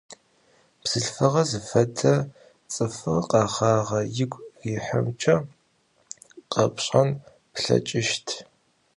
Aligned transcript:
Bzılhfığer 0.81 1.35
zıfede 1.49 2.13
ts'ıfır 2.71 3.17
kheğağeu 3.31 3.89
ıgu 4.21 4.39
rihıremç'e 4.59 5.35
khepş'en 6.51 7.09
plheç'ışt. 7.53 8.27